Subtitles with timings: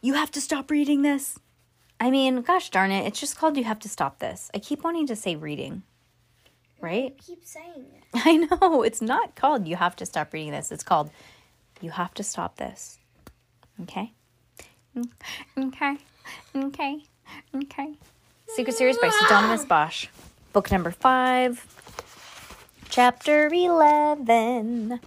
[0.00, 1.38] You have to stop reading this.
[2.00, 4.50] I mean, gosh darn it, it's just called You Have to Stop This.
[4.54, 5.82] I keep wanting to say reading,
[6.80, 7.16] right?
[7.18, 8.04] I Keep saying it.
[8.14, 10.70] I know, it's not called You Have to Stop Reading This.
[10.70, 11.10] It's called
[11.80, 12.98] You Have to Stop This.
[13.82, 14.12] Okay?
[14.96, 15.08] Mm,
[15.58, 15.96] Okay.
[16.54, 17.02] Okay.
[17.54, 17.94] Okay.
[18.46, 20.06] Secret Series by Pseudonymous Bosch.
[20.52, 21.66] Book number five.
[22.88, 25.00] Chapter 11.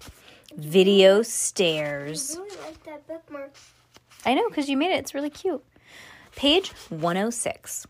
[0.58, 2.36] Video Stairs.
[2.36, 3.54] I really like that bookmark.
[4.26, 5.00] I know, because you made it.
[5.00, 5.64] It's really cute.
[6.36, 7.88] Page 106.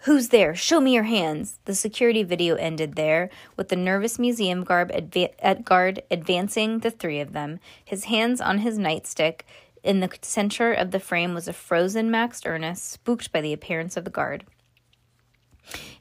[0.00, 0.54] Who's there?
[0.54, 1.58] Show me your hands.
[1.64, 7.20] The security video ended there, with the nervous museum guard, adva- guard advancing the three
[7.20, 9.40] of them, his hands on his nightstick.
[9.82, 13.96] In the center of the frame was a frozen Max Ernest, spooked by the appearance
[13.96, 14.44] of the guard.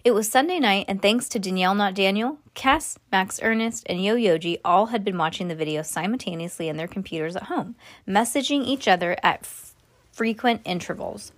[0.03, 4.16] It was Sunday night, and thanks to Danielle Not Daniel, Cass, Max Ernest, and Yo
[4.16, 7.75] Yoji all had been watching the video simultaneously in their computers at home,
[8.07, 9.73] messaging each other at f-
[10.11, 11.31] frequent intervals.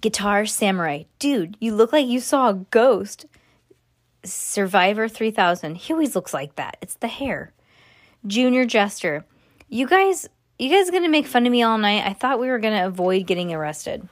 [0.00, 3.26] Guitar Samurai, dude, you look like you saw a ghost.
[4.24, 6.76] Survivor 3000, he always looks like that.
[6.80, 7.52] It's the hair.
[8.24, 9.24] Junior Jester,
[9.68, 12.06] you guys, you guys gonna make fun of me all night?
[12.06, 14.08] I thought we were gonna avoid getting arrested.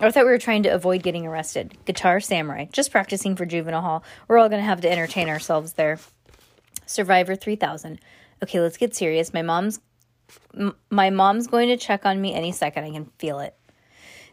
[0.00, 1.76] I thought we were trying to avoid getting arrested.
[1.84, 4.04] Guitar Samurai, just practicing for juvenile hall.
[4.28, 5.98] We're all going to have to entertain ourselves there.
[6.86, 8.00] Survivor 3000.
[8.42, 9.34] Okay, let's get serious.
[9.34, 9.80] My mom's
[10.56, 12.84] m- my mom's going to check on me any second.
[12.84, 13.54] I can feel it.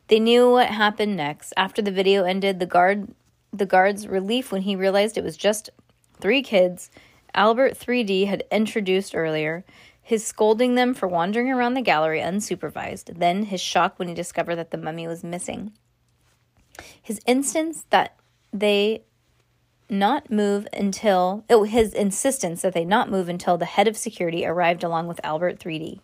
[0.07, 1.53] They knew what happened next.
[1.57, 3.13] After the video ended, the guard
[3.51, 5.69] the guard's relief when he realized it was just
[6.21, 6.89] three kids
[7.37, 9.63] Albert 3D had introduced earlier,
[10.07, 14.55] his scolding them for wandering around the gallery unsupervised, then his shock when he discovered
[14.55, 15.73] that the mummy was missing.
[17.01, 18.15] His instance that
[18.53, 19.03] they
[19.89, 24.45] not move until oh his insistence that they not move until the head of security
[24.45, 25.99] arrived along with Albert 3D.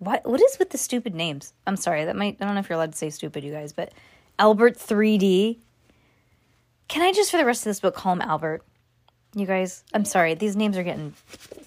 [0.00, 1.52] What what is with the stupid names?
[1.64, 3.72] I'm sorry, that might I don't know if you're allowed to say stupid, you guys,
[3.72, 3.92] but
[4.36, 5.58] Albert 3D.
[6.88, 8.64] Can I just for the rest of this book call him Albert?
[9.36, 11.14] You guys, I'm sorry, these names are getting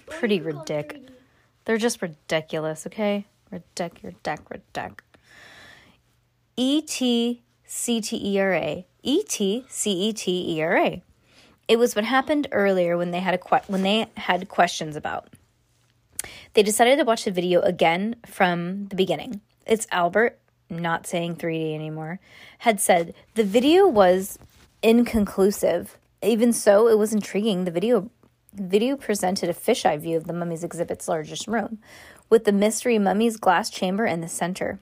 [0.10, 1.14] pretty ridiculous.
[1.68, 3.26] They're just ridiculous, okay?
[3.52, 5.00] Ridic, ridic, ridic.
[6.56, 8.88] E T C T E R A.
[9.04, 11.04] E T C E T E R A.
[11.68, 15.28] It was what happened earlier when they had a que- when they had questions about.
[16.54, 19.42] They decided to watch the video again from the beginning.
[19.66, 20.40] It's Albert,
[20.70, 22.22] not saying 3D anymore,
[22.60, 24.40] had said the video was
[24.82, 25.98] inconclusive.
[26.24, 27.66] Even so, it was intriguing.
[27.66, 28.10] The video
[28.60, 31.80] video presented a fisheye view of the mummy's exhibit's largest room,
[32.30, 34.80] with the mystery mummy's glass chamber in the center.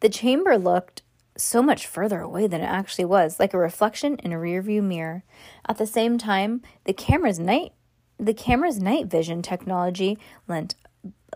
[0.00, 1.02] The chamber looked
[1.36, 5.22] so much further away than it actually was, like a reflection in a rearview mirror.
[5.68, 7.72] At the same time, the camera's night
[8.18, 10.74] the camera's night vision technology lent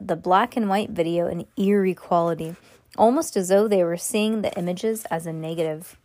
[0.00, 2.56] the black and white video an eerie quality,
[2.98, 5.96] almost as though they were seeing the images as a negative.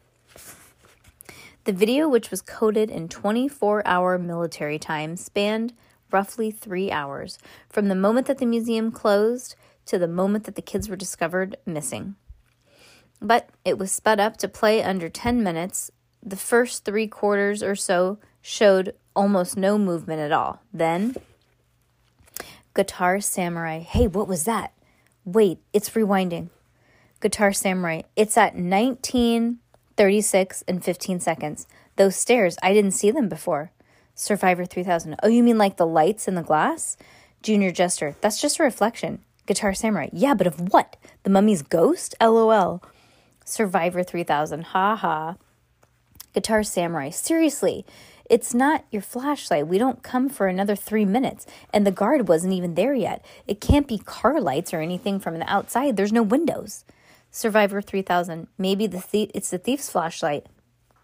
[1.67, 5.73] The video, which was coded in 24 hour military time, spanned
[6.13, 7.39] roughly three hours,
[7.69, 9.53] from the moment that the museum closed
[9.87, 12.15] to the moment that the kids were discovered missing.
[13.21, 15.91] But it was sped up to play under 10 minutes.
[16.23, 20.61] The first three quarters or so showed almost no movement at all.
[20.71, 21.17] Then,
[22.75, 23.79] Guitar Samurai.
[23.79, 24.71] Hey, what was that?
[25.25, 26.47] Wait, it's rewinding.
[27.19, 28.03] Guitar Samurai.
[28.15, 29.59] It's at 19,
[29.97, 31.67] 36, and 15 seconds.
[31.95, 33.71] Those stairs, I didn't see them before.
[34.15, 35.15] Survivor 3000.
[35.21, 36.97] Oh, you mean like the lights in the glass?
[37.41, 38.15] Junior Jester.
[38.21, 39.19] That's just a reflection.
[39.45, 40.09] Guitar Samurai.
[40.11, 40.95] Yeah, but of what?
[41.23, 42.15] The mummy's ghost?
[42.21, 42.81] LOL.
[43.45, 44.63] Survivor 3000.
[44.63, 45.35] Ha ha.
[46.33, 47.09] Guitar Samurai.
[47.09, 47.85] Seriously,
[48.29, 49.67] it's not your flashlight.
[49.67, 51.45] We don't come for another three minutes.
[51.73, 53.25] And the guard wasn't even there yet.
[53.47, 55.95] It can't be car lights or anything from the outside.
[55.95, 56.83] There's no windows.
[57.37, 58.47] Survivor 3000.
[58.57, 60.47] Maybe the thief, it's the thief's flashlight.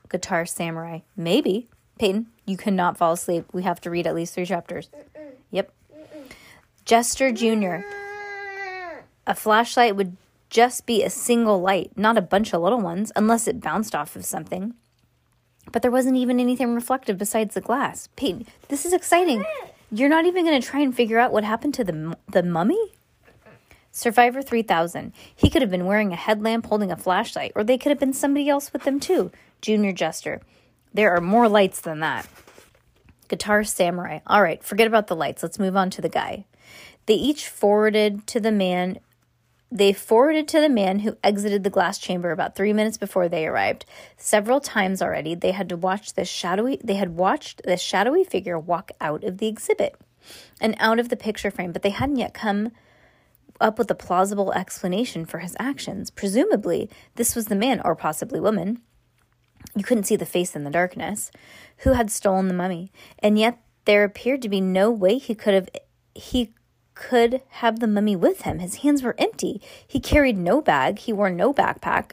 [0.09, 1.01] Guitar Samurai.
[1.15, 1.67] Maybe.
[1.99, 3.45] Peyton, you cannot fall asleep.
[3.53, 4.89] We have to read at least three chapters.
[5.51, 5.71] Yep.
[6.85, 7.85] Jester Jr.
[9.27, 10.17] A flashlight would
[10.49, 14.15] just be a single light, not a bunch of little ones, unless it bounced off
[14.15, 14.73] of something.
[15.71, 18.09] But there wasn't even anything reflective besides the glass.
[18.15, 19.45] Peyton, this is exciting.
[19.91, 22.92] You're not even going to try and figure out what happened to the the mummy?
[23.95, 25.13] Survivor 3000.
[25.35, 28.11] He could have been wearing a headlamp holding a flashlight, or they could have been
[28.11, 29.31] somebody else with them too.
[29.61, 30.41] Junior Jester.
[30.95, 32.27] There are more lights than that.
[33.27, 34.19] Guitar Samurai.
[34.25, 35.43] All right, forget about the lights.
[35.43, 36.45] Let's move on to the guy.
[37.05, 38.97] They each forwarded to the man
[39.71, 43.47] they forwarded to the man who exited the glass chamber about three minutes before they
[43.47, 43.85] arrived.
[44.17, 46.79] Several times already, they had to watch this shadowy.
[46.83, 49.99] They had watched this shadowy figure walk out of the exhibit
[50.61, 52.71] and out of the picture frame, but they hadn't yet come
[53.59, 56.09] up with a plausible explanation for his actions.
[56.09, 58.81] Presumably, this was the man, or possibly woman.
[59.75, 61.31] You couldn't see the face in the darkness,
[61.77, 65.53] who had stolen the mummy, and yet there appeared to be no way he could
[65.53, 65.69] have
[66.15, 66.53] he
[66.93, 68.59] could have the mummy with him.
[68.59, 69.61] His hands were empty.
[69.87, 72.11] He carried no bag, he wore no backpack.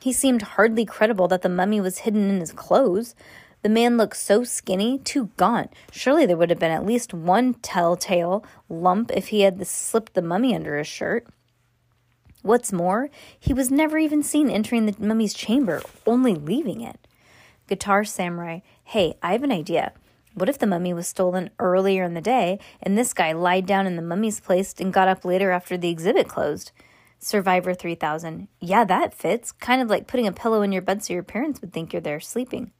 [0.00, 3.14] He seemed hardly credible that the mummy was hidden in his clothes.
[3.64, 5.72] The man looked so skinny, too gaunt.
[5.90, 10.20] Surely there would have been at least one telltale lump if he had slipped the
[10.20, 11.26] mummy under his shirt.
[12.42, 13.08] What's more,
[13.40, 17.08] he was never even seen entering the mummy's chamber, only leaving it.
[17.66, 19.94] Guitar Samurai, hey, I have an idea.
[20.34, 23.86] What if the mummy was stolen earlier in the day and this guy lied down
[23.86, 26.70] in the mummy's place and got up later after the exhibit closed?
[27.18, 28.46] Survivor 3000.
[28.60, 29.52] Yeah, that fits.
[29.52, 32.02] Kind of like putting a pillow in your bed so your parents would think you're
[32.02, 32.70] there sleeping.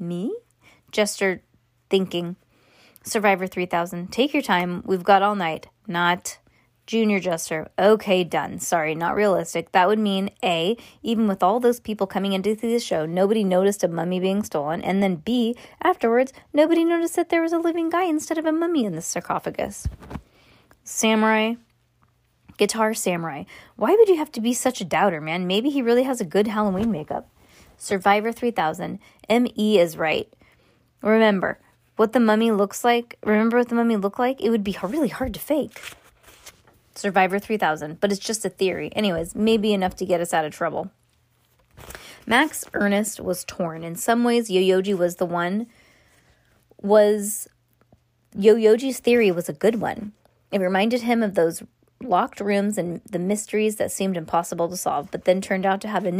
[0.00, 0.34] Me?
[0.90, 1.42] Jester
[1.88, 2.36] thinking.
[3.04, 4.10] Survivor 3000.
[4.10, 4.82] Take your time.
[4.84, 5.68] We've got all night.
[5.86, 6.38] Not.
[6.90, 8.58] Junior Jester, okay, done.
[8.58, 9.70] Sorry, not realistic.
[9.70, 13.84] That would mean A, even with all those people coming into the show, nobody noticed
[13.84, 14.82] a mummy being stolen.
[14.82, 18.50] And then B, afterwards, nobody noticed that there was a living guy instead of a
[18.50, 19.86] mummy in the sarcophagus.
[20.82, 21.54] Samurai,
[22.56, 23.44] Guitar Samurai,
[23.76, 25.46] why would you have to be such a doubter, man?
[25.46, 27.30] Maybe he really has a good Halloween makeup.
[27.80, 28.98] Survivor 3000,
[29.30, 30.30] ME is right.
[31.00, 31.58] Remember,
[31.96, 34.38] what the mummy looks like, remember what the mummy looked like?
[34.42, 35.80] It would be really hard to fake.
[36.94, 38.90] Survivor 3000, but it's just a theory.
[38.94, 40.90] Anyways, maybe enough to get us out of trouble.
[42.26, 43.82] Max Ernest was torn.
[43.82, 45.66] In some ways, Yo-Yoji was the one,
[46.82, 47.48] was,
[48.36, 50.12] Yo-Yoji's theory was a good one.
[50.52, 51.62] It reminded him of those
[52.02, 55.88] locked rooms and the mysteries that seemed impossible to solve, but then turned out to
[55.88, 56.12] have a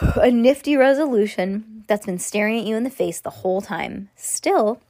[0.20, 4.08] a nifty resolution that's been staring at you in the face the whole time.
[4.16, 4.80] Still,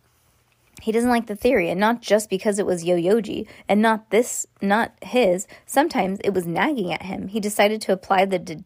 [0.81, 4.47] he doesn't like the theory, and not just because it was Yo-Yoji, and not this,
[4.61, 5.47] not his.
[5.67, 7.29] Sometimes it was nagging at him.
[7.29, 8.65] He decided to apply the de-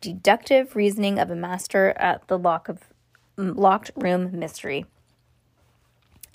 [0.00, 2.80] deductive reasoning of a master at the lock of
[3.36, 4.86] locked room mystery.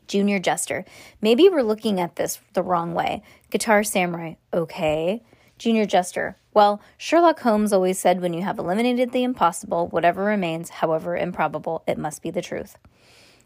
[0.08, 0.84] Junior Jester.
[1.22, 3.24] Maybe we're looking at this the wrong way.
[3.50, 4.34] Guitar Samurai.
[4.54, 5.22] Okay.
[5.62, 6.38] Junior Jester.
[6.56, 11.84] Well, Sherlock Holmes always said when you have eliminated the impossible, whatever remains, however improbable,
[11.86, 12.80] it must be the truth.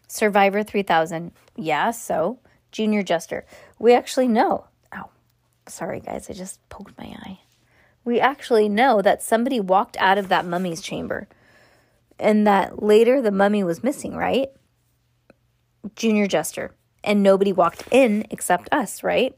[0.07, 1.33] Survivor 3000.
[1.57, 2.39] Yeah, so.
[2.71, 3.45] Junior Jester.
[3.79, 4.67] We actually know.
[4.95, 5.09] Oh,
[5.67, 7.39] Sorry, guys, I just poked my eye.
[8.05, 11.27] We actually know that somebody walked out of that mummy's chamber
[12.17, 14.51] and that later the mummy was missing, right?
[15.97, 16.75] Junior Jester.
[17.03, 19.35] And nobody walked in except us, right?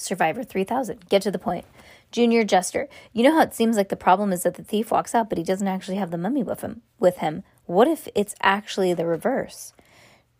[0.00, 1.08] Survivor 3000.
[1.08, 1.66] Get to the point.
[2.10, 2.88] Junior Jester.
[3.12, 5.38] You know how it seems like the problem is that the thief walks out, but
[5.38, 6.82] he doesn't actually have the mummy with him.
[6.98, 7.42] With him.
[7.66, 9.74] What if it's actually the reverse?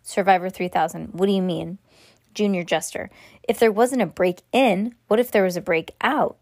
[0.02, 1.08] Survivor 3000.
[1.12, 1.78] What do you mean?
[2.32, 3.10] Junior Jester.
[3.42, 6.38] If there wasn't a break in, what if there was a break out?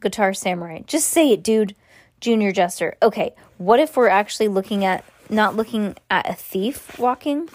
[0.00, 0.80] Guitar Samurai.
[0.86, 1.74] Just say it, dude.
[2.20, 2.96] Junior Jester.
[3.02, 7.48] Okay, what if we're actually looking at, not looking at a thief walking?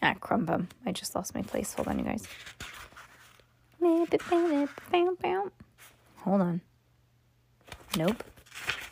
[0.00, 0.68] Ah, crumbum.
[0.86, 1.74] I just lost my place.
[1.74, 2.26] Hold on, you guys.
[6.18, 6.60] Hold on.
[7.96, 8.22] Nope.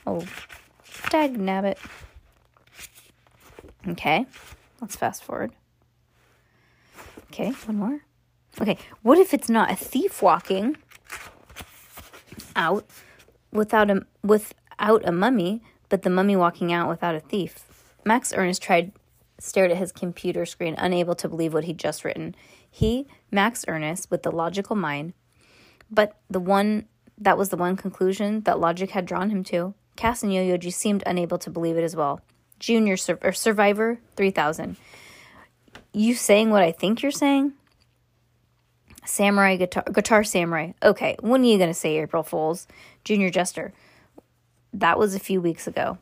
[0.06, 0.25] Oh,
[1.10, 1.78] dag nabbit.
[3.88, 4.26] Okay,
[4.80, 5.52] let's fast forward.
[7.30, 8.00] Okay, one more.
[8.60, 10.76] Okay, what if it's not a thief walking
[12.56, 12.86] out
[13.52, 17.64] without a without a mummy, but the mummy walking out without a thief?
[18.04, 18.92] Max Ernest tried
[19.38, 22.35] stared at his computer screen, unable to believe what he'd just written.
[22.71, 25.12] He, Max Ernest, with the logical mind,
[25.90, 26.87] but the one
[27.19, 29.75] that was the one conclusion that logic had drawn him to.
[29.97, 32.21] Cass and Yo-Yoji seemed unable to believe it as well.
[32.59, 34.76] Junior Sur- or Survivor 3000.
[35.93, 37.52] You saying what I think you're saying?
[39.07, 40.73] Samurai guitar, guitar samurai.
[40.83, 42.66] Okay, when are you gonna say April Fools?
[43.05, 43.73] Junior Jester.
[44.75, 45.99] That was a few weeks ago.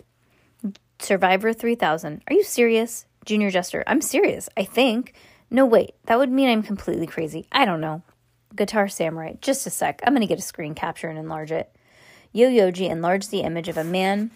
[0.99, 2.23] Survivor 3000.
[2.27, 3.07] Are you serious?
[3.25, 3.85] Junior Jester.
[3.87, 4.49] I'm serious.
[4.57, 5.15] I think.
[5.51, 5.95] No, wait.
[6.07, 7.47] That would mean I'm completely crazy.
[7.53, 8.03] I don't know.
[8.55, 9.35] Guitar Samurai.
[9.41, 10.01] Just a sec.
[10.05, 11.75] I'm gonna get a screen capture and enlarge it.
[12.33, 14.31] Yo-Yoji enlarged the image of a man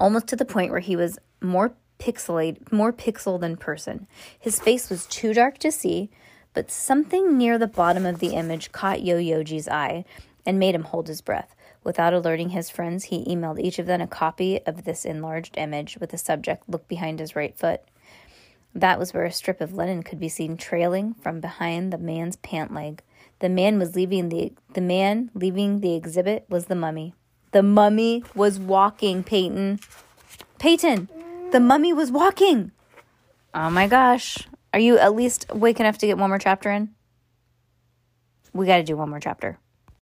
[0.00, 4.06] almost to the point where he was more pixelate, more pixel than person.
[4.38, 6.10] His face was too dark to see,
[6.54, 10.04] but something near the bottom of the image caught Yo Yoji's eye
[10.44, 11.54] and made him hold his breath.
[11.84, 15.98] Without alerting his friends, he emailed each of them a copy of this enlarged image
[15.98, 17.82] with the subject look behind his right foot.
[18.74, 22.36] That was where a strip of linen could be seen trailing from behind the man's
[22.36, 23.02] pant leg.
[23.40, 27.14] The man was leaving the the man leaving the exhibit was the mummy.
[27.50, 29.80] The mummy was walking, Peyton.
[30.58, 31.08] Peyton,
[31.50, 32.72] the mummy was walking.
[33.52, 34.48] Oh my gosh.
[34.72, 36.94] Are you at least awake enough to get one more chapter in?
[38.54, 39.58] We got to do one more chapter.